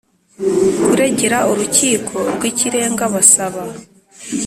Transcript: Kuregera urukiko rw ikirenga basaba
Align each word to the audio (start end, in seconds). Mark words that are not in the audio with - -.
Kuregera 0.85 1.37
urukiko 1.51 2.15
rw 2.33 2.41
ikirenga 2.51 3.03
basaba 3.13 3.61